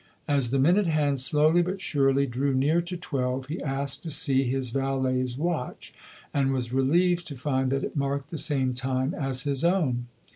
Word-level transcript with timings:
As 0.27 0.49
the 0.49 0.57
minute 0.57 0.87
hand 0.87 1.19
slowly 1.19 1.61
but 1.61 1.79
surely 1.79 2.25
drew 2.25 2.55
near 2.55 2.81
to 2.81 2.97
twelve 2.97 3.45
he 3.49 3.61
asked 3.61 4.01
to 4.01 4.09
see 4.09 4.45
his 4.45 4.71
valet's 4.71 5.37
watch, 5.37 5.93
and 6.33 6.51
was 6.51 6.73
relieved 6.73 7.27
to 7.27 7.35
find 7.35 7.71
that 7.71 7.83
it 7.83 7.95
marked 7.95 8.31
the 8.31 8.37
same 8.39 8.73
time 8.73 9.13
as 9.13 9.43
his 9.43 9.63
own. 9.63 10.07